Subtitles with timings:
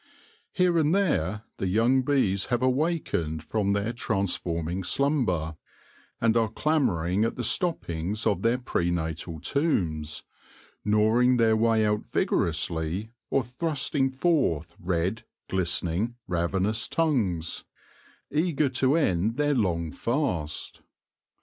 [0.51, 5.57] Here and there the young bees have awakened from their transforming slumber,
[6.19, 9.75] and are clamouring at the stoppings of their prenatal SO THE LORE OF THE HONEY
[9.75, 10.23] BEE tombs,
[10.83, 17.65] gnawing their way out vigorously, or thrusting forth red, glistening, ravenous tongues,
[18.31, 20.81] eager to end their long fast.